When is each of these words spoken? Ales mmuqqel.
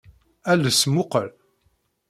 Ales 0.51 0.79
mmuqqel. 0.87 1.29